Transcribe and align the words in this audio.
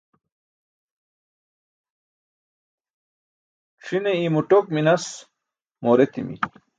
c̣ʰine 3.83 4.11
imo 4.25 4.41
ṭok 4.49 4.65
minas 4.75 5.05
moor 5.81 5.99
etimi 6.05 6.35